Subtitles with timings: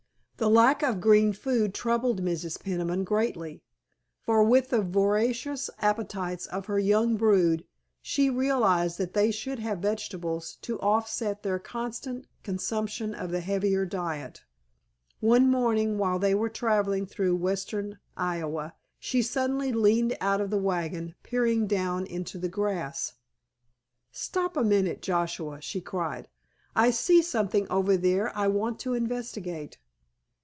[0.37, 2.59] The lack of green food troubled Mrs.
[2.59, 3.61] Peniman greatly,
[4.25, 7.63] for with the voracious appetites of her young brood
[8.01, 13.85] she realized that they should have vegetables to offset their constant consumption of the heavier
[13.85, 14.41] diet.
[15.19, 20.57] One morning while they were traveling through western Iowa she suddenly leaned out of the
[20.57, 23.13] wagon peering down into the grass.
[24.11, 26.29] "Stop a minute, Joshua," she cried,
[26.75, 29.77] "I see something over there I want to investigate.